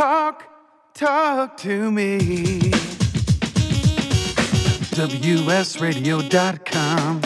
[0.00, 0.48] Talk,
[0.94, 2.70] talk to me.
[4.96, 7.20] WSRadio.com.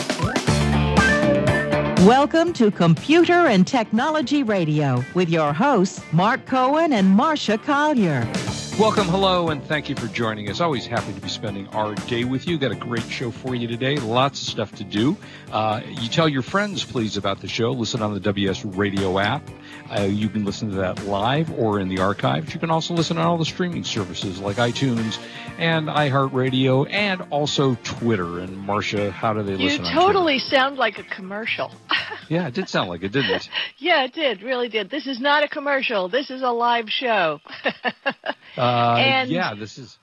[2.05, 8.29] Welcome to Computer and Technology Radio with your hosts, Mark Cohen and Marsha Collier.
[8.77, 10.59] Welcome, hello, and thank you for joining us.
[10.59, 12.57] Always happy to be spending our day with you.
[12.57, 13.95] Got a great show for you today.
[13.95, 15.15] Lots of stuff to do.
[15.49, 17.71] Uh, you tell your friends, please, about the show.
[17.71, 19.49] Listen on the WS Radio app.
[19.89, 22.53] Uh, you can listen to that live or in the archives.
[22.53, 25.19] You can also listen on all the streaming services like iTunes
[25.57, 28.39] and iHeartRadio and also Twitter.
[28.39, 29.85] And Marsha, how do they you listen?
[29.85, 31.71] You totally sound like a commercial.
[32.29, 33.49] yeah, it did sound like it, didn't it?
[33.77, 34.41] yeah, it did.
[34.41, 34.89] Really did.
[34.89, 36.09] This is not a commercial.
[36.09, 37.39] This is a live show.
[38.57, 39.97] uh, and, yeah, this is.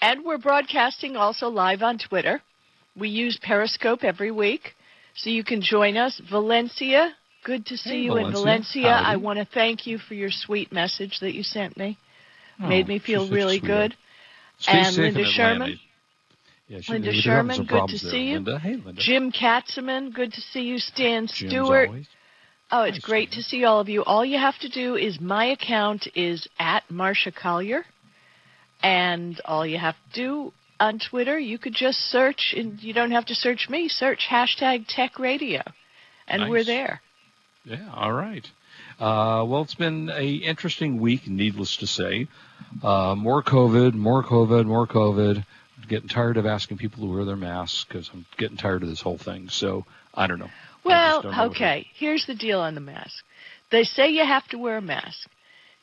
[0.00, 2.42] And we're broadcasting also live on Twitter.
[2.96, 4.74] We use Periscope every week,
[5.14, 6.20] so you can join us.
[6.30, 7.12] Valencia,
[7.46, 8.28] good to see hey, you Valencia.
[8.28, 8.92] in Valencia.
[8.92, 9.06] Howdy.
[9.06, 11.96] I want to thank you for your sweet message that you sent me.
[12.60, 13.94] Oh, Made me feel really good.
[14.66, 15.80] And Linda in Sherman.
[16.66, 18.10] Yeah, she, Linda Sherman, good to there.
[18.10, 18.34] see you.
[18.34, 18.58] Linda.
[18.58, 19.00] Hey, Linda.
[19.00, 20.78] Jim Katzeman, good to see you.
[20.78, 21.88] Stan Jim's Stewart.
[21.88, 22.08] Always.
[22.72, 24.02] Oh, it's nice great to see all of you.
[24.02, 27.84] All you have to do is my account is at Marsha Collier,
[28.82, 33.12] and all you have to do on Twitter, you could just search, and you don't
[33.12, 33.88] have to search me.
[33.88, 35.62] Search hashtag Tech Radio,
[36.26, 36.50] and nice.
[36.50, 37.00] we're there.
[37.66, 38.46] Yeah, all right.
[39.00, 42.28] Uh, well, it's been a interesting week, needless to say.
[42.82, 45.38] Uh, more COVID, more COVID, more COVID.
[45.38, 48.88] I'm getting tired of asking people to wear their masks because I'm getting tired of
[48.88, 49.48] this whole thing.
[49.48, 50.50] So I don't know.
[50.84, 51.88] Well, don't know okay.
[51.94, 53.24] Here's the deal on the mask.
[53.72, 55.28] They say you have to wear a mask.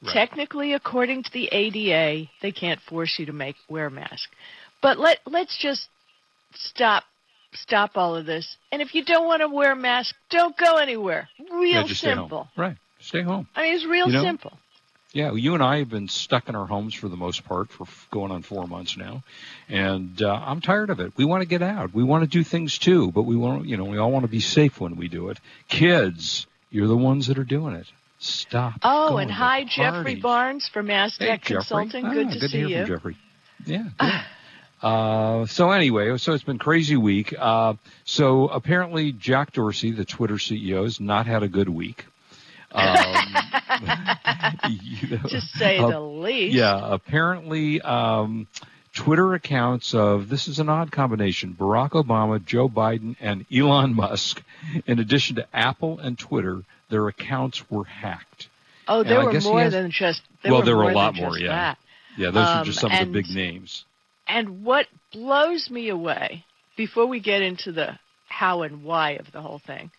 [0.02, 0.14] Right.
[0.14, 4.30] Technically, according to the ADA, they can't force you to make wear a mask.
[4.82, 5.90] But let let's just
[6.54, 7.04] stop
[7.56, 8.58] stop all of this.
[8.72, 11.30] And if you don't want to wear a mask, don't go anywhere.
[11.52, 12.48] Real yeah, simple.
[12.56, 12.78] Right.
[13.00, 13.48] Stay home.
[13.56, 14.54] I mean, it's real You know, simple.
[15.14, 17.86] Yeah, you and I have been stuck in our homes for the most part for
[18.10, 19.22] going on four months now,
[19.70, 21.14] and uh, I'm tired of it.
[21.16, 21.94] We want to get out.
[21.94, 24.32] We want to do things too, but we want, you know, we all want to
[24.32, 25.40] be safe when we do it.
[25.70, 27.86] Kids, you're the ones that are doing it.
[28.18, 28.80] Stop.
[28.82, 30.16] Oh, and hi, Jeffrey.
[30.16, 31.56] Barnes from Mass Hey, Tech Jeffrey.
[31.58, 32.06] Consulting.
[32.06, 32.86] Ah, Good to good see to hear you.
[32.86, 33.18] from Jeffrey.
[33.66, 33.84] Yeah.
[34.00, 34.22] Good.
[34.84, 37.34] Uh, so anyway, so it's been crazy week.
[37.38, 37.74] Uh,
[38.04, 42.06] so apparently Jack Dorsey, the Twitter CEO, has not had a good week.
[42.76, 43.36] Um,
[44.68, 46.56] you know, to say uh, the least.
[46.56, 48.48] yeah, apparently um,
[48.96, 54.42] Twitter accounts of this is an odd combination: Barack Obama, Joe Biden, and Elon Musk.
[54.88, 58.50] In addition to Apple and Twitter, their accounts were hacked.
[58.88, 60.24] Oh, there were more has- than just.
[60.42, 61.38] There well, there were a lot more.
[61.38, 61.78] Yeah, that.
[62.18, 63.86] yeah, those are Um, just some of the big names.
[64.28, 66.46] And what blows me away,
[66.78, 67.98] before we get into the
[68.28, 69.92] how and why of the whole thing,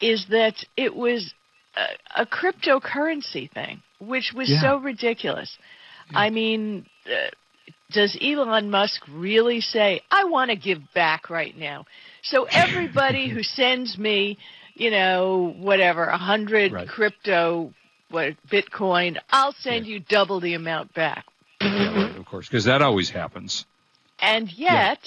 [0.00, 1.34] is that it was
[1.76, 4.60] a, a cryptocurrency thing, which was Yeah.
[4.60, 5.56] so ridiculous.
[6.14, 7.30] I mean, uh,
[7.90, 11.84] does Elon Musk really say, I want to give back right now?
[12.22, 14.38] So everybody who sends me,
[14.74, 16.88] you know, whatever, a hundred Right.
[16.88, 17.72] crypto,
[18.10, 21.24] what, Bitcoin, I'll send you double the amount back.
[22.34, 23.66] Yeah, course, because that always happens.
[24.20, 24.98] And yet,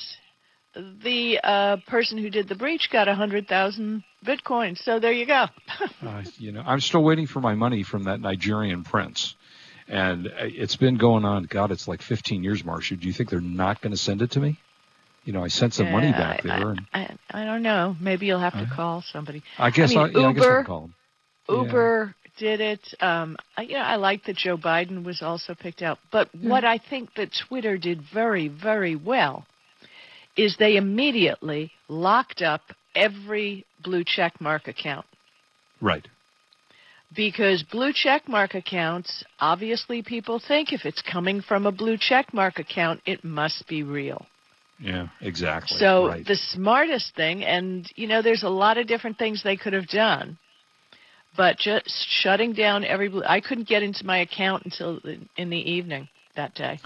[0.75, 4.77] the uh, person who did the breach got a hundred thousand bitcoins.
[4.83, 5.45] So there you go.
[6.05, 9.35] Uh, you know, I'm still waiting for my money from that Nigerian prince,
[9.87, 11.43] and uh, it's been going on.
[11.43, 12.99] God, it's like 15 years, Marsha.
[12.99, 14.57] Do you think they're not going to send it to me?
[15.25, 16.99] You know, I sent some money Yeah, back I, there, and I,
[17.33, 17.95] I, I don't know.
[17.99, 19.41] Maybe you'll have to call somebody.
[19.57, 20.93] I guess mean, I, yeah, I guess Uber- I'll call them.
[21.49, 21.63] Yeah.
[21.63, 22.81] Uber did it.
[23.01, 25.97] Um, I, you know, I like that Joe Biden was also picked out.
[26.11, 29.45] But what I think that Twitter did very, very well
[30.35, 32.61] is they immediately locked up
[32.95, 35.05] every blue check mark account.
[35.81, 36.07] Right.
[37.15, 42.33] because blue check mark accounts obviously people think if it's coming from a blue check
[42.33, 44.25] mark account it must be real
[44.79, 45.07] Yeah.
[45.21, 45.77] Exactly.
[45.77, 46.25] so right.
[46.25, 49.87] the smartest thing and you know there's a lot of different things they could have
[49.87, 50.37] done
[51.37, 54.99] but just shutting down every blue i couldn't get into my account until
[55.37, 56.79] in the evening that day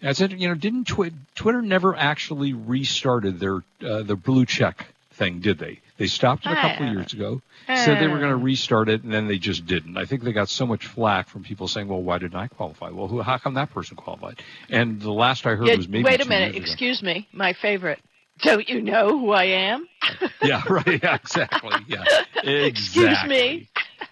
[0.00, 0.32] That's it.
[0.32, 5.58] You know, didn't Twi- Twitter never actually restarted their uh, the blue check thing, did
[5.58, 5.80] they?
[5.98, 7.42] They stopped it a couple of years ago.
[7.74, 9.98] Said they were going to restart it, and then they just didn't.
[9.98, 12.88] I think they got so much flack from people saying, "Well, why didn't I qualify?
[12.88, 16.04] Well, who, how come that person qualified?" And the last I heard Yeah, was maybe
[16.04, 18.00] wait a minute excuse me my favorite
[18.40, 19.86] don't you know who i am
[20.42, 21.02] Yeah, right.
[21.02, 21.76] Yeah, exactly.
[21.86, 22.04] Yeah,
[22.42, 22.64] exactly.
[22.66, 23.68] Excuse me.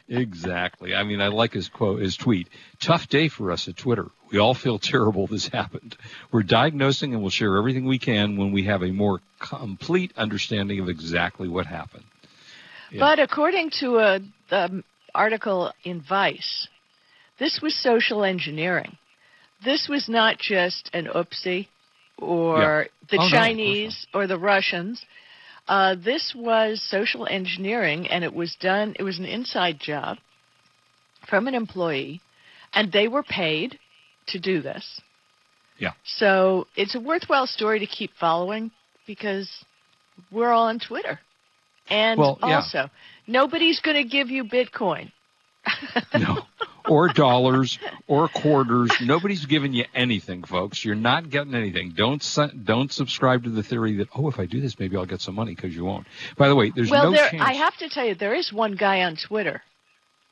[0.09, 0.95] Exactly.
[0.95, 2.49] I mean, I like his quote, his tweet.
[2.81, 4.07] Tough day for us at Twitter.
[4.33, 5.97] We all feel terrible this happened.
[6.33, 10.81] We're diagnosing and we'll share everything we can when we have a more complete understanding
[10.81, 12.05] of exactly what happened.
[12.91, 13.01] Yeah.
[13.01, 14.21] But according to a
[14.51, 14.83] um,
[15.15, 16.69] article in Vice,
[17.39, 18.97] this was social engineering.
[19.65, 21.69] this was not just an oopsie
[22.17, 25.05] or the Oh, no, Chinese or the Russians.
[25.69, 28.95] Uh, this was social engineering, and it was done.
[28.99, 30.17] It was an inside job
[31.29, 32.21] from an employee,
[32.73, 33.79] and they were paid
[34.29, 35.01] to do this.
[35.79, 35.93] Yeah.
[36.05, 38.71] So it's a worthwhile story to keep following
[39.07, 39.49] because
[40.33, 41.21] we're all on Twitter,
[41.89, 42.57] and Well, yeah.
[42.57, 42.91] also
[43.27, 45.13] nobody's going to give you Bitcoin.
[46.19, 46.43] no.
[46.89, 48.91] Or dollars or quarters.
[49.03, 50.85] Nobody's giving you anything, folks.
[50.85, 51.91] You're not getting anything.
[51.91, 52.25] Don't
[52.65, 55.35] don't subscribe to the theory that oh, if I do this, maybe I'll get some
[55.35, 56.07] money because you won't.
[56.37, 57.43] By the way, there's well, no there, chance.
[57.45, 59.63] I have to tell you, there is one guy on Twitter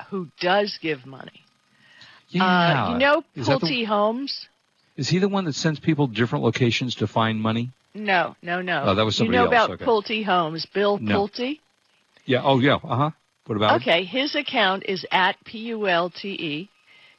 [0.09, 1.45] who does give money.
[2.31, 2.45] yeah.
[2.45, 4.47] Uh, you know is, that the- Pulte Homes?
[4.97, 7.71] is he the one that sends people to different locations to find money?
[7.95, 8.83] No, no, no.
[8.87, 9.47] Oh, that was somebody else.
[9.47, 10.15] You know else, about okay.
[10.15, 11.27] Pulte Homes, Bill No.
[11.27, 11.61] Pulte?
[12.27, 12.43] Yeah.
[12.43, 12.75] Oh, yeah.
[12.75, 13.11] Uh huh.
[13.47, 13.71] What about?
[13.83, 13.89] him?
[13.89, 16.71] Okay, his account is at P U L T E.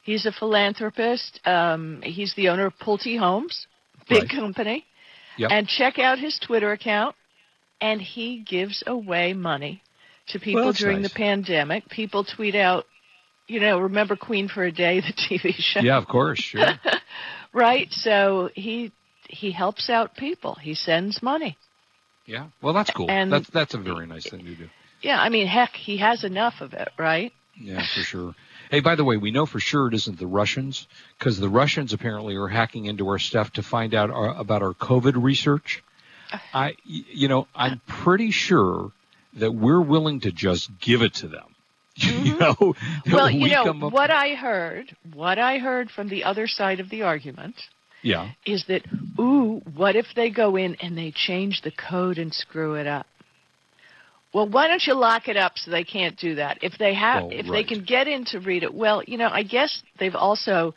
[0.02, 1.40] He's a philanthropist.
[1.44, 3.66] Um, he's the owner of Pulte Homes,
[4.08, 4.30] big Right.
[4.30, 4.84] company.
[5.36, 5.50] Yep.
[5.52, 7.14] And check out his Twitter account,
[7.80, 9.82] and he gives away money
[10.28, 11.10] to people that's during nice.
[11.12, 11.88] the pandemic.
[11.88, 12.86] People tweet out,
[13.46, 16.38] you know, remember Queen for a Day, the TV show, Yeah, of course.
[16.40, 16.66] Sure.
[17.52, 17.88] right?
[17.92, 18.92] So he
[19.28, 20.54] he helps out people.
[20.54, 21.56] He sends money.
[22.26, 22.46] yeah.
[22.62, 23.10] Well, that's cool.
[23.10, 24.68] And- that's that's a very nice thing to do.
[25.00, 27.32] Yeah, I mean, heck, he has enough of it, right?
[27.54, 28.34] Yeah, for sure.
[28.70, 30.86] Hey, by the way, we know for sure it isn't the Russians
[31.18, 34.74] because the Russians apparently are hacking into our stuff to find out our, about our
[34.74, 35.82] COVID research.
[36.52, 38.92] I, y- you know, I'm pretty sure
[39.34, 41.54] that we're willing to just give it to them.
[41.96, 43.14] you know, Mm-hmm.
[43.14, 44.94] Well, you we know what I heard.
[45.14, 47.56] What I heard from the other side of the argument
[48.02, 48.82] yeah, is that,
[49.18, 53.06] ooh, what if they go in and they change the code and screw it up?
[54.34, 56.58] Well, why don't you lock it up so they can't do that?
[56.62, 59.28] If they have, Well, if they can get in to read it, well, you know,
[59.30, 60.74] I guess they've also.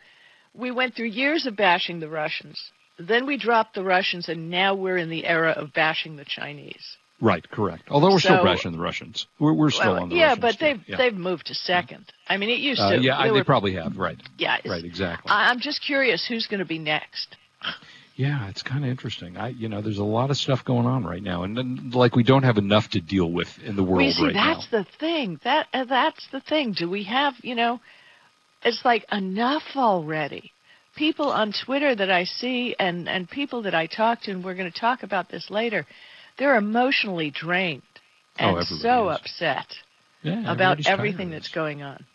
[0.53, 2.59] We went through years of bashing the Russians.
[2.99, 6.97] Then we dropped the Russians, and now we're in the era of bashing the Chinese.
[7.21, 7.83] right, correct.
[7.89, 10.59] Although we're still bashing the Russians, we're, we're still Well, on the yeah, Russians but
[10.59, 10.97] they've yeah.
[10.97, 12.05] they've moved to second.
[12.27, 13.01] I mean, it used Uh, to.
[13.01, 13.97] yeah, I, there they probably have.
[13.97, 15.29] Right, Yeah, right, exactly.
[15.31, 17.35] I- I'm just curious who's going to be next.
[18.15, 19.37] Yeah, it's kind of interesting.
[19.37, 22.15] I, you know, there's a lot of stuff going on right now, and then, like
[22.15, 24.79] we don't have enough to deal with in the world see right that's now.
[24.79, 25.39] the thing.
[25.43, 26.73] That uh, that's the thing.
[26.73, 27.79] Do we have, you know,
[28.63, 30.51] it's like enough already.
[30.95, 34.55] People on Twitter that I see and and people that I talk to and we're
[34.55, 35.85] going to talk about this later.
[36.37, 37.81] They're emotionally drained
[38.39, 39.19] Oh, and everybody so is.
[39.19, 39.67] upset
[40.23, 42.05] Yeah, about everything that's going on.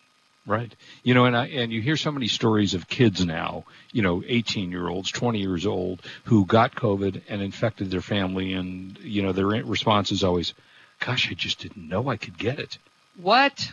[0.46, 0.72] Right.
[1.02, 4.22] You know, and I, and you hear so many stories of kids now, you know,
[4.24, 9.22] 18 year olds, 20 years old, who got COVID and infected their family, and you
[9.22, 10.54] know, their response is always,
[11.00, 12.78] "Gosh, I just didn't know I could get it."
[13.16, 13.72] What?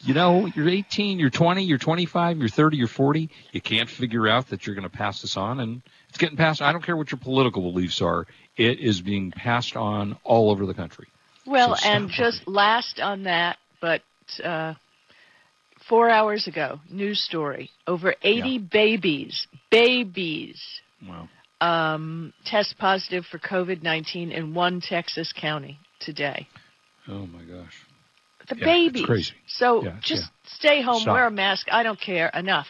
[0.00, 3.28] You know, you're 18, you're 20, you're 25, you're 30, you're 40.
[3.50, 6.62] You can't figure out that you're going to pass this on, and it's getting passed.
[6.62, 8.26] I don't care what your political beliefs are;
[8.56, 11.08] it is being passed on all over the country.
[11.44, 14.02] Well, So and just last on that, but
[14.42, 14.74] uh,
[15.88, 18.58] four hours ago, news story: over 80 Yeah.
[18.70, 20.60] babies, babies,
[21.06, 21.28] Wow.
[21.60, 26.46] um, test positive for COVID-19 in one Texas county today.
[27.08, 27.84] Oh my gosh.
[28.48, 29.06] The Yeah, it's babies.
[29.06, 29.34] crazy.
[29.46, 31.14] So Yeah, just stay home, Stop.
[31.14, 31.66] wear a mask.
[31.70, 32.28] I don't care.
[32.28, 32.68] Enough.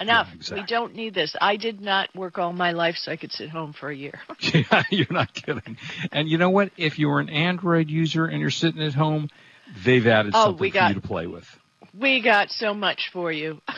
[0.00, 0.26] Enough.
[0.30, 0.60] Yeah, exactly.
[0.62, 1.36] We don't need this.
[1.40, 4.20] I did not work all my life so I could sit home for a year.
[4.52, 5.76] Yeah, you're not kidding.
[6.12, 6.72] And you know what?
[6.76, 9.28] If you're an Android user and you're sitting at home,
[9.84, 11.46] they've added Oh, something for you to play with.
[11.98, 13.60] We got so much for you.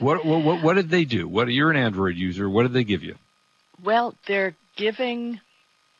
[0.00, 1.26] What, what what what did they do?
[1.26, 2.50] What you're an Android user?
[2.50, 3.14] What did they give you?
[3.82, 5.40] Well, they're giving,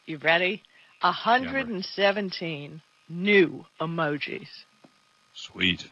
[0.04, 0.62] you ready?
[1.00, 4.48] 117 new emojis.
[5.34, 5.86] Sweet.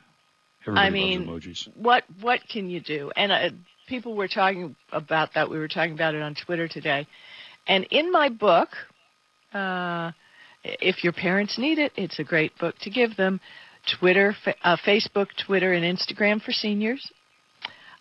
[0.67, 1.69] Everybody I mean, emojis.
[1.77, 3.11] What what can you do?
[3.17, 3.51] And uh,
[3.89, 5.49] people were talking about that.
[5.49, 7.07] We were talking about it on Twitter today.
[7.67, 8.69] And in my book,
[9.53, 10.13] uh,
[10.63, 13.41] if your parents need it, it's a great book to give them.
[13.87, 17.11] Twitter, fa- uh, Facebook, Twitter, and Instagram for seniors.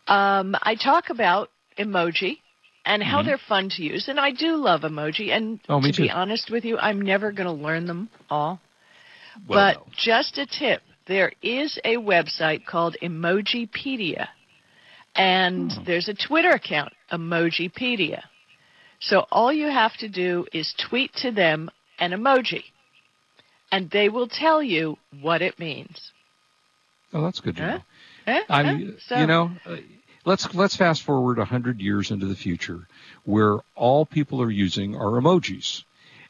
[0.07, 2.39] Um, I talk about emoji
[2.85, 3.25] and how Mhm.
[3.25, 5.29] they're fun to use, and I do love emoji.
[5.35, 8.59] And Oh, to be honest with you, I'm never going to learn them all.
[9.47, 9.93] Well, but no.
[9.95, 14.27] just a tip there is a website called Emojipedia,
[15.15, 15.83] and Hmm.
[15.83, 18.23] there's a Twitter account, Emojipedia.
[18.99, 22.63] So all you have to do is tweet to them an emoji,
[23.73, 26.11] and they will tell you what it means.
[27.13, 27.71] oh, that's good to Huh?
[27.71, 27.81] know.
[28.27, 28.41] Eh?
[28.49, 28.77] I Huh?
[28.99, 29.77] So- you know, uh,
[30.25, 32.87] let's let's fast forward hundred years into the future,
[33.23, 35.83] where all people are using are emojis,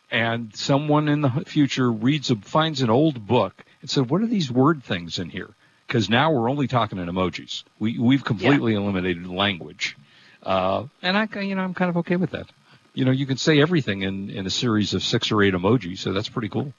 [0.09, 4.27] and someone in the future reads a, finds an old book and said, "What are
[4.27, 5.49] these word things in here?"
[5.85, 7.63] because now we're only talking in emojis.
[7.77, 9.95] We we've completely eliminated language,
[10.41, 12.47] uh, and I you know I'm kind of okay with that.
[12.93, 15.99] You know, you can say everything in in a series of six or eight emojis,
[15.99, 16.73] so that's pretty cool.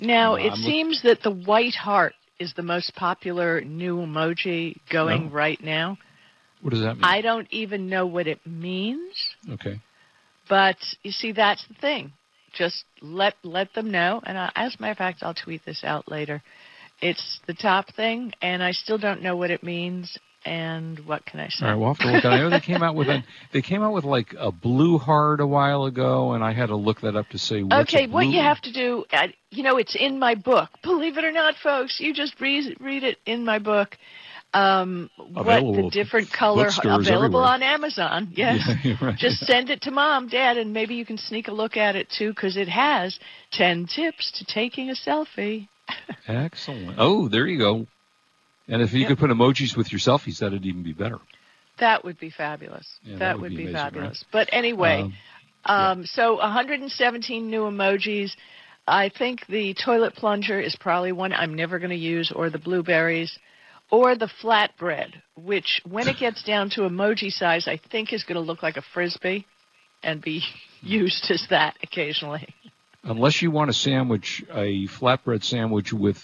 [0.00, 5.26] Now, it I'm seems that the white heart is the most popular new emoji going
[5.26, 5.30] No.
[5.30, 5.98] right now.
[6.62, 7.04] What does that mean?
[7.04, 9.14] I don't even know what it means,
[9.48, 9.80] okay.
[10.48, 12.12] but you see, that's the thing.
[12.52, 14.20] Just let let them know.
[14.24, 16.42] And I, as a matter of fact, I'll tweet this out later.
[17.00, 20.18] It's the top thing, and I still don't know what it means.
[20.44, 21.66] And what can I say?
[21.66, 22.24] All right, we'll have to look.
[22.24, 25.40] I know they came out with a they came out with like a blue heart
[25.40, 27.62] a while ago, and I had to look that up to say.
[27.62, 30.70] Okay, what you have to do, uh, you know, it's in my book.
[30.82, 33.98] Believe it or not, folks, you just read, read it in my book.
[34.52, 37.44] Um, what Available the different color available everywhere.
[37.44, 38.32] on Amazon?
[38.34, 38.68] Yes.
[38.82, 39.16] Yeah, right.
[39.16, 42.08] just send it to mom, dad, and maybe you can sneak a look at it
[42.10, 43.18] too, because it has
[43.52, 45.68] ten tips to taking a selfie.
[46.28, 46.96] Excellent.
[46.98, 47.86] Oh, there you go.
[48.70, 49.08] And if you Yep.
[49.08, 51.18] could put emojis with your selfies, that'd even be better.
[51.78, 52.86] That would be fabulous.
[53.02, 53.92] Yeah, that that, would would be amazing, right?
[53.92, 54.24] fabulous.
[54.32, 55.14] But anyway, Um,
[55.66, 58.34] Um, So 117 new emojis.
[58.88, 62.58] I think the toilet plunger is probably one I'm never going to use, or the
[62.58, 63.38] blueberries,
[63.90, 68.36] or the flatbread, which when it gets down to emoji size, I think is going
[68.36, 69.46] to look like a frisbee
[70.02, 70.42] and be
[70.80, 72.48] used as that occasionally.
[73.04, 76.22] unless you want a sandwich, a flatbread sandwich with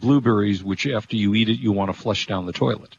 [0.00, 2.96] blueberries, which after you eat it, you want to flush down the toilet.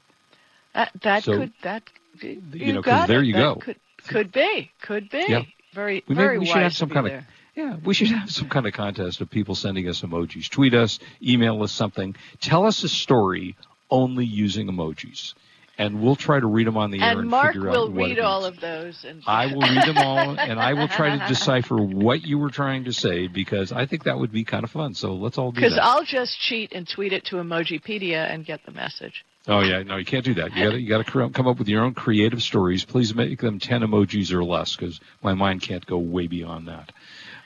[0.74, 1.84] That, that So, could that
[2.22, 3.26] you, you know, 'cause got there it.
[3.28, 3.56] you That go.
[3.56, 3.78] Could
[4.08, 5.44] could be could be Yeah.
[5.74, 7.18] very We, very we should have some kind there.
[7.20, 7.24] of
[7.56, 7.76] yeah.
[7.84, 10.50] We should have some kind of contest of people sending us emojis.
[10.50, 12.16] Tweet us, email us something.
[12.40, 13.56] Tell us a story
[13.92, 15.34] only using emojis,
[15.80, 17.94] and we'll try to read them on the air And and Mark figure will out
[17.94, 19.06] what read all of those.
[19.08, 22.50] And I will read them all, and I will try to decipher what you were
[22.50, 24.94] trying to say because I think that would be kind of fun.
[24.94, 25.70] So let's all do that.
[25.70, 25.80] Because.
[25.82, 29.26] I'll just cheat and tweet it to Emojipedia and get the message.
[29.48, 30.54] Oh yeah, no, you can't do that.
[30.54, 32.84] You got to you got to come up with your own creative stories.
[32.84, 36.92] Please make them ten emojis or less, because my mind can't go way beyond that.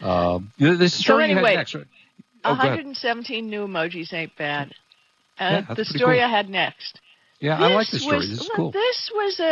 [0.01, 1.75] Um, the, the story you anyway, had next.
[1.75, 1.85] right?
[2.45, 4.73] Oh, 117 new emojis ain't bad.
[5.39, 6.25] Yeah, Uh, that's the story cool.
[6.25, 6.99] I had next.
[7.43, 8.17] Yeah, I like This this story.
[8.19, 8.71] was- This is cool.
[8.71, 9.43] This was a,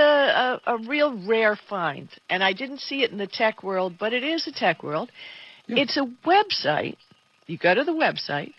[0.65, 4.13] a, a real rare find, and I didn't see it in the tech world, but
[4.13, 5.12] it is a tech world.
[5.67, 5.79] Yeah.
[5.81, 6.95] It's a website.
[7.48, 8.53] You go to the website,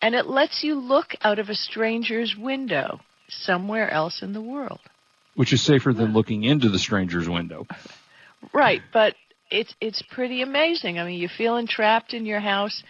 [0.00, 4.80] and it lets you look out of a stranger's window somewhere else in the world.
[5.34, 7.66] Which is safer than looking into the stranger's window.
[8.54, 9.14] Right, but
[9.50, 10.98] it's it's pretty amazing.
[10.98, 12.82] I mean, you're feeling trapped in your house.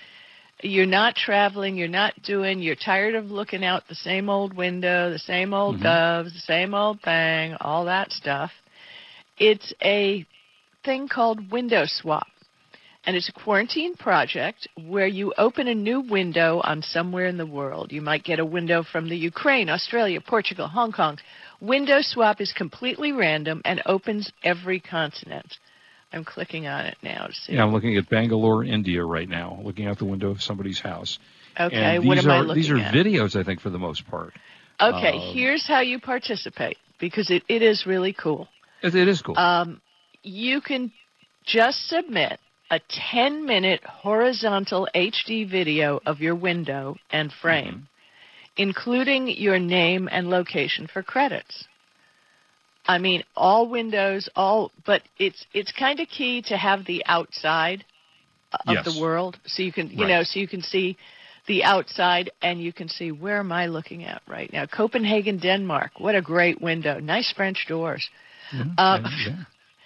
[0.62, 1.77] You're not traveling.
[1.77, 2.61] You're not doing.
[2.61, 5.83] You're tired of looking out the same old window, the same old Mhm.
[5.83, 8.53] doves, the same old thing, all that stuff.
[9.38, 10.27] It's a
[10.83, 12.27] thing called Window Swap.
[13.07, 17.47] And it's a quarantine project where you open a new window on somewhere in the
[17.47, 17.93] world.
[17.93, 21.19] You might get a window from the Ukraine, Australia, Portugal, Hong Kong.
[21.61, 25.57] Window Swap is completely random and opens every continent.
[26.12, 27.53] I'm clicking on it now to see.
[27.55, 31.19] Yeah, I'm looking at Bangalore, India right now, looking out the window of somebody's house.
[31.61, 32.95] okay, what these am are I looking these are at?
[32.95, 34.33] videos, I think, for the most part.
[34.81, 38.49] okay, um, here's how you participate because it, it is really cool.
[38.83, 39.37] It, it is cool.
[39.37, 39.81] Um,
[40.23, 40.93] you can
[41.45, 42.38] just submit
[42.71, 42.81] a
[43.12, 47.88] 10 minute horizontal HD video of your window and frame,
[48.59, 48.62] Mm-hmm.
[48.62, 51.68] including your name and location for credits.
[52.88, 57.85] I mean, all windows, all, but it's it's kind of key to have the outside
[58.66, 58.85] of Yes.
[58.87, 60.09] the world, so you can, you Right.
[60.09, 60.97] know, so you can see
[61.47, 64.64] the outside and you can see where am I looking at right now?
[64.66, 66.00] Copenhagen, Denmark.
[66.00, 66.99] What a great window!
[66.99, 68.09] Nice French doors.
[68.52, 68.78] Mhm.
[68.78, 69.37] um, and, yeah.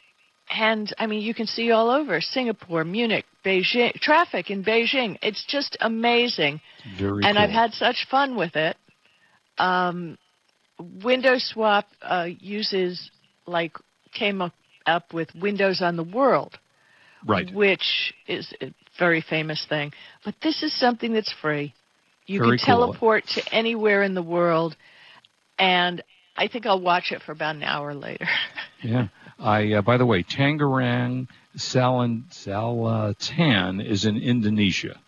[0.50, 5.18] And I mean, you can see all over Singapore, Munich, Beijing, traffic in Beijing.
[5.20, 6.60] It's just amazing.
[6.98, 7.44] Very and cool.
[7.44, 8.76] I've had such fun with it.
[9.58, 10.16] Um,
[10.78, 13.10] Windows Swap uh, uses
[13.46, 13.72] like
[14.14, 14.52] came up,
[14.86, 16.58] up with Windows on the World,
[17.26, 17.52] right?
[17.52, 19.92] Which is a very famous thing.
[20.24, 21.74] But this is something that's free.
[22.26, 23.42] You very can teleport cool.
[23.42, 24.76] to anywhere in the world,
[25.58, 26.02] and
[26.38, 28.28] I think I'll watch it for about an hour later.
[28.82, 29.08] yeah.
[29.38, 34.98] I uh, by the way, Tangerang Salan Selatan is in Indonesia,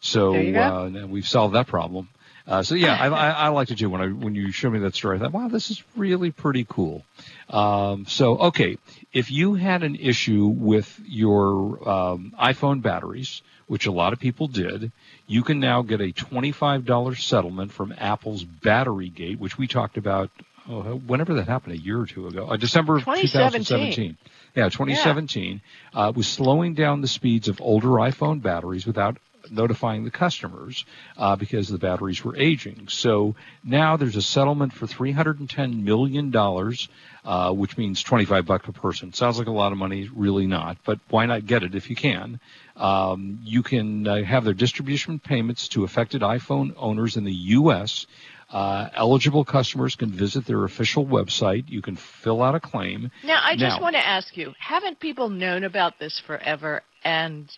[0.00, 2.08] so uh, we've solved that problem.
[2.46, 4.78] Uh, so yeah, I, I, I liked it too when I when you showed me
[4.80, 5.16] that story.
[5.16, 7.04] I thought, wow, this is really pretty cool.
[7.50, 8.78] Um, so okay,
[9.12, 14.48] if you had an issue with your um, iPhone batteries, which a lot of people
[14.48, 14.92] did,
[15.26, 19.98] you can now get a twenty-five dollars settlement from Apple's Battery Gate, which we talked
[19.98, 20.30] about
[20.68, 23.64] oh, whenever that happened, a year or two ago, uh, December 2017.
[23.64, 24.16] 2017.
[24.54, 25.60] Yeah, 2017
[25.94, 26.00] yeah.
[26.00, 29.18] Uh, was slowing down the speeds of older iPhone batteries without
[29.50, 30.84] notifying the customers
[31.16, 32.88] uh, because the batteries were aging.
[32.88, 33.34] So
[33.64, 36.88] now there's a settlement for 310 million dollars,
[37.24, 39.12] uh, which means 25 bucks per person.
[39.12, 41.96] Sounds like a lot of money, really not, but why not get it if you
[41.96, 42.40] can?
[42.76, 48.06] Um, you can uh, have their distribution payments to affected iPhone owners in the U.S.
[48.50, 51.68] Uh, eligible customers can visit their official website.
[51.68, 53.10] You can fill out a claim.
[53.22, 57.50] Now, I just now, want to ask you: Haven't people known about this forever, and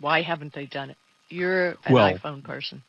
[0.00, 0.96] why haven't they done it?
[1.28, 2.82] You're an well, iPhone person.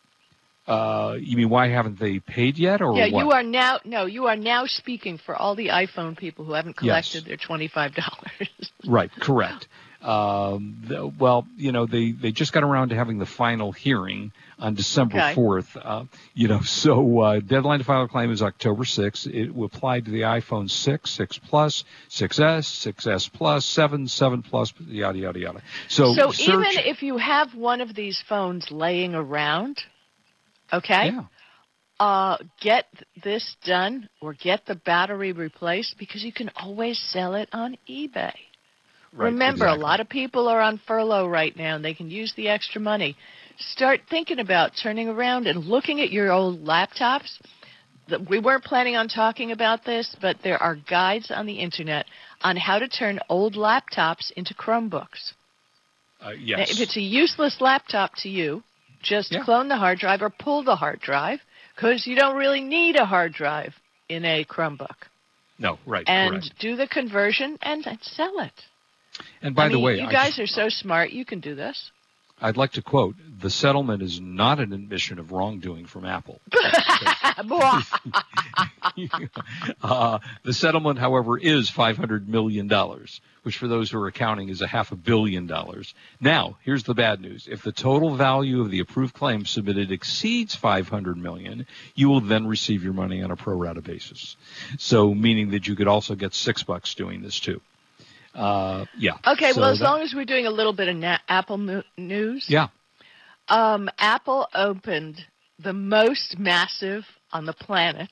[0.67, 3.11] Uh, you mean why haven't they paid yet, or yeah?
[3.11, 3.25] What?
[3.25, 6.77] You are now no, you are now speaking for all the iPhone people who haven't
[6.77, 7.24] collected yes.
[7.27, 8.72] their twenty-five dollars.
[8.85, 9.67] right, correct.
[10.01, 14.31] Um, the, well, you know, they, they just got around to having the final hearing
[14.59, 15.35] on December okay.
[15.35, 15.77] 4th.
[15.81, 19.27] Uh, you know, so uh, deadline to file a claim is October 6th.
[19.27, 24.74] It will apply to the iPhone 6, 6 Plus, 6S, 6S Plus, 7, 7 Plus,
[24.87, 25.61] yada, yada, yada.
[25.87, 29.81] So, so search, even if you have one of these phones laying around,
[30.72, 31.11] okay?
[31.13, 31.24] Yeah.
[32.00, 32.85] Uh, get
[33.24, 38.31] this done or get the battery replaced because you can always sell it on eBay.
[39.11, 39.81] Right, Remember, exactly.
[39.81, 42.79] a lot of people are on furlough right now and they can use the extra
[42.79, 43.17] money.
[43.59, 47.37] Start thinking about turning around and looking at your old laptops.
[48.29, 52.05] We weren't planning on talking about this, but there are guides on the internet
[52.41, 55.33] on how to turn old laptops into Chromebooks.
[56.22, 56.57] Uh, yes.
[56.57, 58.63] Now, if it's a useless laptop to you,
[59.01, 59.43] just yeah.
[59.43, 61.39] clone the hard drive or pull the hard drive
[61.75, 63.74] because you don't really need a hard drive
[64.07, 64.95] in a Chromebook.
[65.59, 66.07] No, right.
[66.07, 68.53] And do the conversion and sell it.
[69.41, 71.11] And by I the mean, way, you guys are so smart.
[71.11, 71.91] You can do this.
[72.41, 76.41] I'd like to quote: "The settlement is not an admission of wrongdoing from Apple."
[79.83, 84.49] uh, the settlement, however, is five hundred million dollars, which, for those who are accounting,
[84.49, 85.93] is a half a billion dollars.
[86.19, 90.55] Now, here's the bad news: if the total value of the approved claim submitted exceeds
[90.55, 94.35] 500 million, you will then receive your money on a pro rata basis.
[94.77, 97.61] So, meaning that you could also get six bucks doing this too.
[98.35, 99.13] Uh, yeah.
[99.25, 101.57] Okay, so well, as that, long as we're doing a little bit of na- Apple
[101.57, 102.46] mo- news.
[102.48, 102.68] Yeah.
[103.48, 105.20] Um, Apple opened
[105.57, 108.09] the most massive on the planet.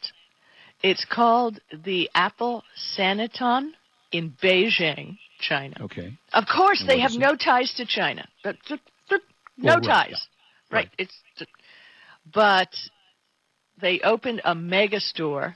[0.84, 2.64] It's called the Apple
[2.98, 3.72] Sanlitun
[4.12, 5.76] in Beijing, China.
[5.82, 6.18] Okay.
[6.34, 7.20] Of course, And they have it?
[7.20, 8.28] no ties to China.
[8.44, 8.54] No
[9.64, 10.10] Well, right, ties.
[10.72, 10.76] yeah.
[10.76, 10.86] Right.
[10.86, 10.90] Right.
[10.98, 11.14] It's
[12.34, 12.70] but
[13.82, 15.56] they opened a mega store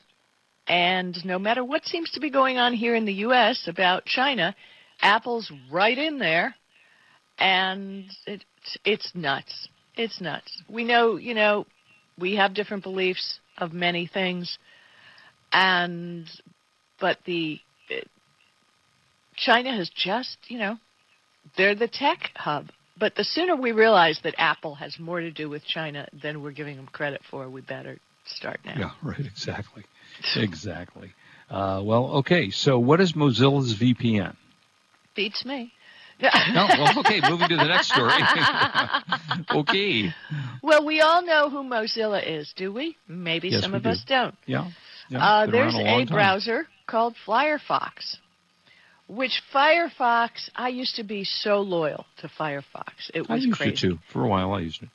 [0.68, 4.56] and no matter what seems to be going on here in the US about China,
[5.02, 6.56] Apple's right in there
[7.40, 8.46] and it,
[8.86, 9.68] it's nuts.
[9.96, 10.62] It's nuts.
[10.70, 11.66] We know, you know,
[12.18, 14.58] we have different beliefs of many things
[15.52, 16.30] and
[17.00, 17.60] but the
[19.36, 20.78] China has just, you know,
[21.58, 22.70] they're the tech hub.
[22.98, 26.52] But the sooner we realize that Apple has more to do with China than we're
[26.52, 28.76] giving them credit for, we better start now.
[28.78, 28.92] Yeah.
[29.02, 29.26] Right.
[29.26, 29.84] Exactly.
[30.36, 31.14] exactly.
[31.50, 32.50] Uh, well, okay.
[32.50, 34.36] So, what is Mozilla's VPN?
[35.16, 35.74] Beats me.
[36.22, 36.68] No.
[36.70, 37.20] Well, okay.
[37.30, 38.14] Moving to the next story.
[39.62, 40.14] okay.
[40.62, 42.96] Well, we all know who Mozilla is, do we?
[43.08, 43.90] Maybe Yes, some we of do.
[43.90, 44.36] us don't.
[44.46, 44.70] Yeah.
[45.10, 48.18] yeah Uh, there's a, a browser called Firefox,
[49.08, 53.10] Which Firefox, I used to be so loyal to Firefox.
[53.14, 54.00] It was I used crazy it too.
[54.12, 54.90] For a while, I used it.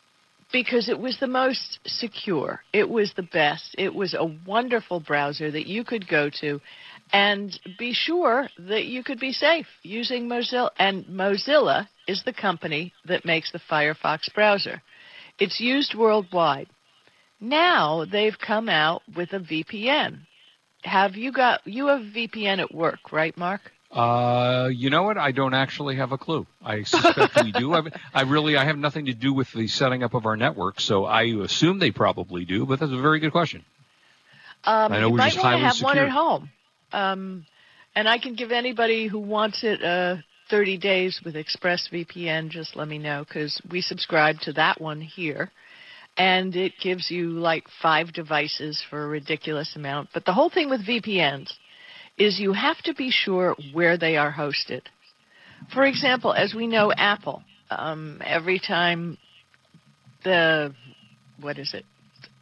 [0.52, 2.62] Because it was the most secure.
[2.72, 3.74] It was the best.
[3.78, 6.61] It was a wonderful browser that you could go to
[7.12, 10.70] and be sure that you could be safe using Mozilla.
[10.78, 14.82] And Mozilla is the company that makes the Firefox browser.
[15.38, 16.68] It's used worldwide.
[17.40, 20.20] Now they've come out with a VPN.
[20.82, 23.72] Have you got you have VPN at work, right, Mark?
[23.96, 25.16] Uh, you know what?
[25.16, 26.46] I don't actually have a clue.
[26.62, 27.72] I suspect we do.
[27.72, 27.82] I,
[28.12, 31.06] I really, I have nothing to do with the setting up of our network, so
[31.06, 32.66] I assume they probably do.
[32.66, 33.64] But that's a very good question.
[34.64, 36.04] Um, I know we're just highly have one secure.
[36.06, 36.50] at home.
[36.92, 37.46] Um,
[37.94, 40.16] and I can give anybody who wants it uh,
[40.50, 42.50] 30 days with ExpressVPN.
[42.50, 45.50] Just let me know because we subscribe to that one here,
[46.18, 50.11] and it gives you like five devices for a ridiculous amount.
[50.12, 51.50] But the whole thing with VPNs
[52.18, 54.83] is you have to be sure where they are hosted.
[55.72, 57.42] For example, as we know, Apple.
[57.70, 59.18] Um, every time
[60.22, 60.74] the
[61.40, 61.85] what is it?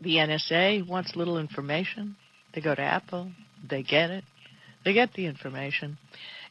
[0.00, 2.16] The NSA wants little information.
[2.54, 3.30] They go to Apple.
[3.68, 4.24] They get it.
[4.84, 5.98] They get the information.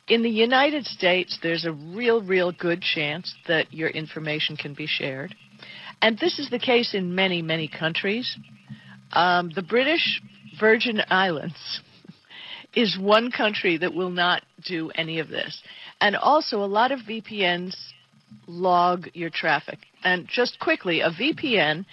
[0.07, 4.87] In the United States, there's a real, real good chance that your information can be
[4.87, 5.33] shared.
[6.01, 8.37] And this is the case in many, many countries.
[9.13, 10.21] Um, the British
[10.59, 11.81] Virgin Islands
[12.75, 15.61] is one country that will not do any of this.
[16.01, 17.75] And also, a lot of VPNs
[18.47, 19.79] log your traffic.
[20.03, 21.85] And just quickly, a VPN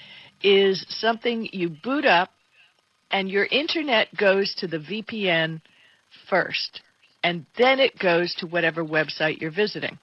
[0.43, 2.31] is something you boot up
[3.11, 5.61] and your internet goes to the VPN
[6.29, 6.81] first,
[7.23, 9.99] and then it goes to whatever website you're visiting.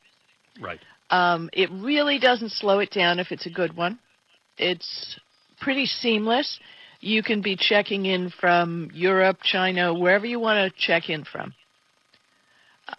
[0.62, 0.80] Right.
[1.10, 4.00] Um, it really doesn't slow it down if it's a good one.
[4.58, 5.20] It's
[5.62, 6.60] pretty seamless.
[7.00, 11.54] You can be checking in from Europe, China, wherever you want to check in from.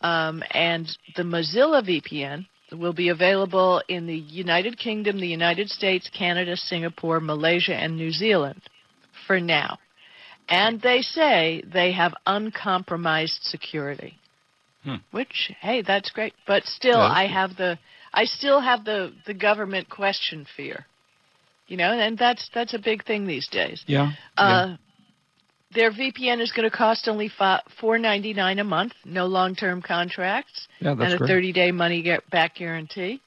[0.02, 6.10] Um, and the Mozilla VPN will be available in the United Kingdom, the United States,
[6.16, 8.60] Canada, Singapore, Malaysia, and New Zealand
[9.26, 9.78] for now.
[10.48, 14.18] And they say they have uncompromised security.
[14.84, 14.96] Hmm.
[15.10, 16.34] Which, hey, that's great.
[16.46, 17.78] But still, Yeah, I have the,
[18.12, 20.86] I still have the the government question fear.
[21.68, 23.84] You know, and that's that's a big thing these days.
[23.86, 24.12] Yeah.
[24.36, 24.76] Uh,
[25.74, 27.30] their VPN is going to cost only
[27.78, 30.92] four ninety nine a month, no long term contracts, yeah.
[30.92, 33.20] And a thirty day money get back guarantee.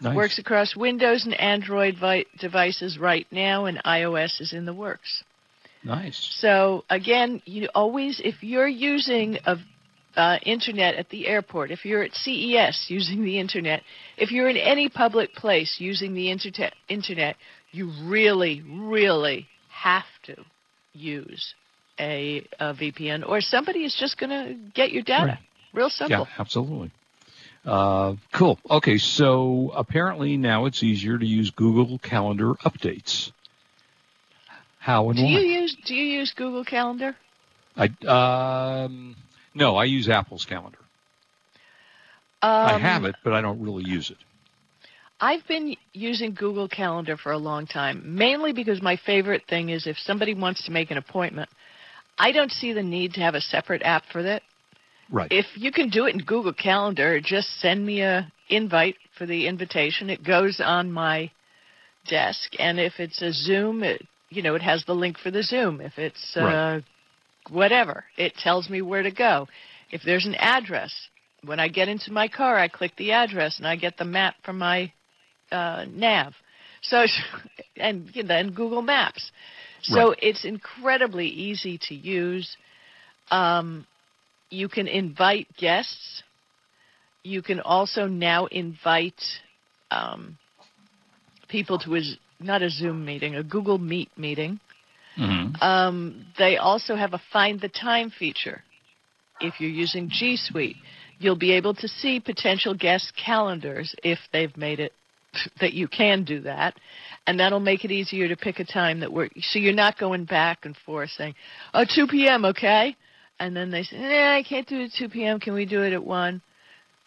[0.00, 0.14] Nice.
[0.14, 5.24] Works across Windows and Android vi- devices right now, and iOS is in the works.
[5.84, 6.18] Nice.
[6.38, 9.56] So again, you always if you're using a
[10.16, 13.82] uh, internet at the airport, if you're at CES using the internet,
[14.16, 17.36] if you're in any public place using the internet, internet,
[17.76, 20.36] you really, really have to
[20.94, 21.54] use
[22.00, 25.26] a, a VPN, or somebody is just going to get your data.
[25.26, 25.38] Right.
[25.74, 26.26] Real simple.
[26.26, 26.90] Yeah, absolutely.
[27.64, 28.58] Uh, cool.
[28.70, 33.32] Okay, so apparently now it's easier to use Google Calendar updates.
[34.78, 35.30] How and Do why?
[35.30, 37.16] you use Do you use Google Calendar?
[37.76, 39.16] I um,
[39.54, 40.78] no, I use Apple's calendar.
[42.40, 44.18] Um, I have it, but I don't really use it.
[45.20, 49.86] I've been using Google Calendar for a long time, mainly because my favorite thing is
[49.86, 51.48] if somebody wants to make an appointment,
[52.18, 54.42] I don't see the need to have a separate app for that.
[55.10, 55.30] Right.
[55.30, 59.46] If you can do it in Google Calendar, just send me a invite for the
[59.46, 60.10] invitation.
[60.10, 61.30] It goes on my
[62.08, 65.42] desk, and if it's a Zoom, it you know it has the link for the
[65.42, 65.80] Zoom.
[65.80, 66.84] If it's uh, Right.
[67.50, 69.48] whatever, it tells me where to go.
[69.90, 70.92] If there's an address,
[71.44, 74.34] when I get into my car, I click the address and I get the map
[74.44, 74.92] from my
[75.50, 76.34] uh, nav.
[76.82, 77.04] So,
[77.76, 79.30] and then Google Maps.
[79.82, 80.18] So Right.
[80.22, 82.56] it's incredibly easy to use.
[83.30, 83.86] Um,
[84.50, 86.22] you can invite guests.
[87.22, 89.20] You can also now invite
[89.90, 90.38] um,
[91.48, 92.00] people to a
[92.38, 94.60] not a Zoom meeting, a Google Meet meeting.
[95.18, 95.62] Mhm.
[95.62, 98.62] Um, they also have a find the time feature.
[99.40, 100.76] If you're using G Suite,
[101.18, 104.92] you'll be able to see potential guest calendars if they've made it
[105.60, 106.74] that you can do that.
[107.26, 109.34] And that'll make it easier to pick a time that works.
[109.52, 111.34] So you're not going back and forth saying,
[111.74, 112.96] oh, 2 p.m., okay?
[113.38, 115.40] And then they say, nah, I can't do it at 2 p.m.
[115.40, 116.42] Can we do it at 1?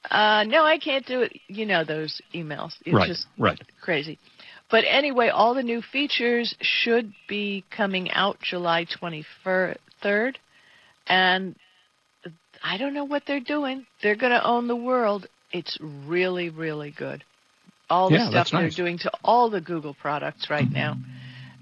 [0.09, 1.39] Uh, no, I can't do it.
[1.47, 2.73] You know those emails.
[2.85, 3.07] It's Right.
[3.07, 3.59] just Right.
[3.81, 4.17] crazy.
[4.69, 10.35] But anyway, all the new features should be coming out July 23rd.
[11.07, 11.55] And
[12.63, 13.85] I don't know what they're doing.
[14.01, 15.27] They're going to own the world.
[15.51, 17.23] It's really, really good.
[17.89, 18.75] All the Yeah, stuff they're nice.
[18.75, 20.97] doing to all the Google products right now.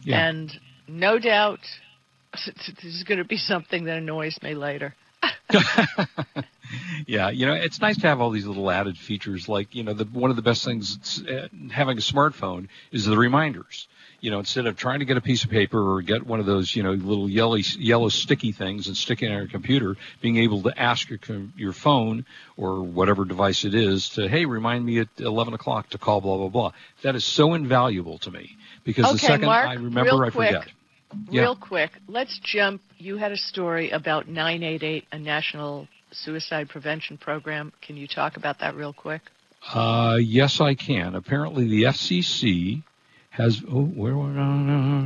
[0.03, 0.27] Yeah.
[0.27, 0.51] And
[0.87, 1.59] no doubt
[2.45, 4.95] this is going to be something that annoys me later.
[7.07, 9.47] yeah, you know, it's nice to have all these little added features.
[9.47, 13.17] Like, you know, the, one of the best things uh, having a smartphone is the
[13.17, 13.87] reminders.
[14.19, 16.45] You know, instead of trying to get a piece of paper or get one of
[16.45, 20.37] those, you know, little yellow, yellow sticky things and stick it on your computer, being
[20.37, 21.19] able to ask your
[21.55, 22.25] your phone
[22.57, 26.37] or whatever device it is to, hey, remind me at 11 o'clock to call blah
[26.37, 26.71] blah blah.
[27.03, 30.55] That is so invaluable to me because okay, the second Mark, I remember, I quick,
[30.55, 30.71] forget.
[31.29, 31.41] Yeah.
[31.41, 32.81] Real quick, let's jump.
[32.97, 37.71] You had a story about 988, a national suicide prevention program.
[37.81, 39.21] Can you talk about that real quick?
[39.73, 41.15] Uh, yes, I can.
[41.15, 42.83] Apparently, the FCC
[43.37, 43.63] has.
[43.69, 44.13] Oh, where?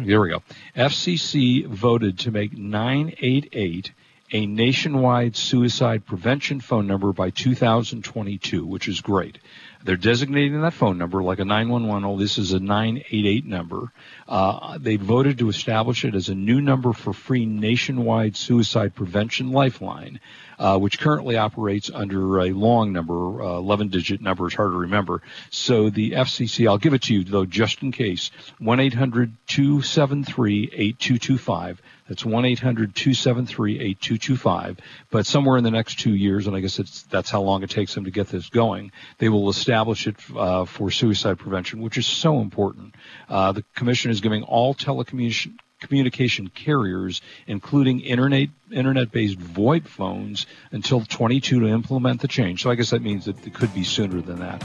[0.06, 0.42] There we go.
[0.76, 3.92] FCC voted to make 988
[4.34, 9.38] a nationwide suicide prevention phone number by 2022, which is great.
[9.84, 12.06] They're designating that phone number like a 911.
[12.06, 13.92] Oh, this is a 988 number.
[14.28, 19.52] Uh, they voted to establish it as a new number for free nationwide suicide prevention
[19.52, 20.20] lifeline,
[20.60, 24.48] uh, which currently operates under a long number, uh, 11 digit number.
[24.48, 25.22] It's hard to remember.
[25.50, 30.70] So the FCC, I'll give it to you though, just in case, 1 800 273
[30.74, 31.82] 8225.
[32.08, 34.80] That's 1-800-273-8225.
[35.10, 37.70] But somewhere in the next two years, and I guess it's, that's how long it
[37.70, 41.98] takes them to get this going, they will establish it uh, for suicide prevention, which
[41.98, 42.96] is so important.
[43.30, 51.02] Uh, the commission is giving all telecommunication communication carriers, including internet internet-based VoIP phones, until
[51.02, 52.64] 22 to implement the change.
[52.64, 54.64] So I guess that means that it could be sooner than that.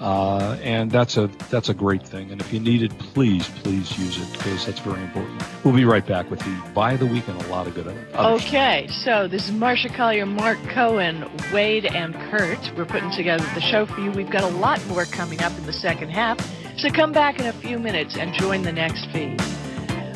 [0.00, 2.30] Uh, and that's a that's a great thing.
[2.30, 5.42] And if you need it, please please use it because that's very important.
[5.62, 7.86] We'll be right back with the by the week and a lot of good.
[8.14, 12.58] Okay, so this is Marsha Collier, Mark Cohen, Wade, and Kurt.
[12.78, 14.10] We're putting together the show for you.
[14.10, 16.40] We've got a lot more coming up in the second half,
[16.78, 19.38] so come back in a few minutes and join the next feed.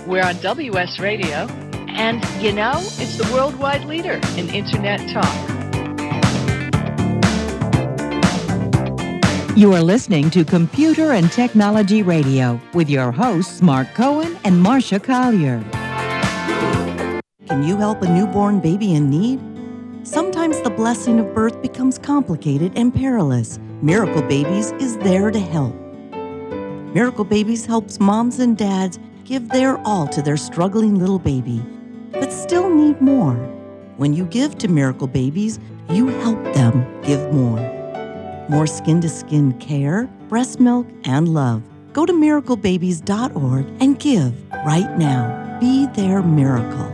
[0.06, 1.46] We're on WS Radio,
[1.88, 5.53] and you know it's the worldwide leader in internet talk.
[9.56, 15.00] You are listening to Computer and Technology Radio with your hosts, Mark Cohen and Marsha
[15.00, 15.62] Collier.
[17.46, 19.38] Can you help a newborn baby in need?
[20.04, 23.60] Sometimes the blessing of birth becomes complicated and perilous.
[23.80, 25.72] Miracle Babies is there to help.
[26.92, 31.64] Miracle Babies helps moms and dads give their all to their struggling little baby,
[32.10, 33.36] but still need more.
[33.98, 37.83] When you give to Miracle Babies, you help them give more
[38.48, 41.62] more skin to skin care, breast milk, and love.
[41.92, 45.58] Go to miraclebabies.org and give right now.
[45.60, 46.93] Be their miracle.